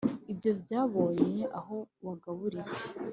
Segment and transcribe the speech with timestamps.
[0.31, 2.75] Ibyo byabonye aho wagaburiye